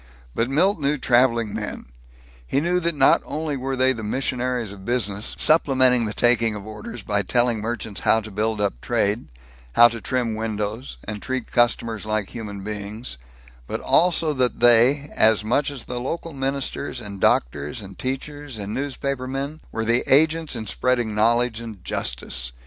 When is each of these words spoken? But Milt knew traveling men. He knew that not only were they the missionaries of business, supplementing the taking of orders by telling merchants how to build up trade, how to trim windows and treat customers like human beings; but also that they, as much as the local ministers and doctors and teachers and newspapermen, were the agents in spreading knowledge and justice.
But 0.33 0.49
Milt 0.49 0.79
knew 0.79 0.97
traveling 0.97 1.53
men. 1.53 1.85
He 2.47 2.59
knew 2.59 2.79
that 2.79 2.95
not 2.95 3.21
only 3.23 3.55
were 3.55 3.75
they 3.75 3.93
the 3.93 4.01
missionaries 4.01 4.71
of 4.71 4.83
business, 4.83 5.35
supplementing 5.37 6.05
the 6.05 6.13
taking 6.15 6.55
of 6.55 6.65
orders 6.65 7.03
by 7.03 7.21
telling 7.21 7.61
merchants 7.61 8.01
how 8.01 8.19
to 8.21 8.31
build 8.31 8.59
up 8.59 8.81
trade, 8.81 9.27
how 9.73 9.89
to 9.89 10.01
trim 10.01 10.33
windows 10.33 10.97
and 11.03 11.21
treat 11.21 11.51
customers 11.51 12.03
like 12.03 12.29
human 12.31 12.63
beings; 12.63 13.19
but 13.67 13.79
also 13.79 14.33
that 14.33 14.59
they, 14.59 15.07
as 15.15 15.43
much 15.43 15.69
as 15.69 15.83
the 15.85 15.99
local 15.99 16.33
ministers 16.33 16.99
and 16.99 17.21
doctors 17.21 17.79
and 17.79 17.99
teachers 17.99 18.57
and 18.57 18.73
newspapermen, 18.73 19.61
were 19.71 19.85
the 19.85 20.03
agents 20.07 20.55
in 20.55 20.65
spreading 20.65 21.13
knowledge 21.13 21.59
and 21.59 21.85
justice. 21.85 22.53